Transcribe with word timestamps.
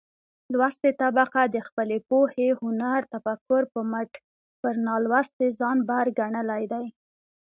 لوستې 0.53 0.89
طبقه 1.01 1.41
د 1.55 1.57
خپلې 1.67 1.97
پوهې، 2.09 2.47
هنر 2.61 3.01
،تفکر 3.13 3.63
په 3.73 3.79
مټ 3.91 4.11
پر 4.61 4.73
نالوستې 4.87 5.45
ځان 5.59 5.77
بر 5.89 6.05
ګنلى 6.19 6.61
دى. 6.71 6.85